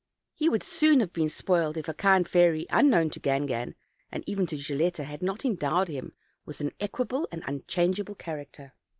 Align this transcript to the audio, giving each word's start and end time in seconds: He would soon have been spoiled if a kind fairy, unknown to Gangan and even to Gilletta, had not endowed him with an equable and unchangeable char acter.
He 0.33 0.49
would 0.49 0.63
soon 0.63 0.99
have 0.99 1.13
been 1.13 1.29
spoiled 1.29 1.77
if 1.77 1.87
a 1.87 1.93
kind 1.93 2.27
fairy, 2.27 2.65
unknown 2.71 3.11
to 3.11 3.19
Gangan 3.19 3.75
and 4.11 4.23
even 4.25 4.47
to 4.47 4.55
Gilletta, 4.57 5.03
had 5.03 5.21
not 5.21 5.45
endowed 5.45 5.89
him 5.89 6.15
with 6.43 6.59
an 6.59 6.71
equable 6.79 7.27
and 7.31 7.43
unchangeable 7.45 8.15
char 8.15 8.37
acter. 8.43 8.71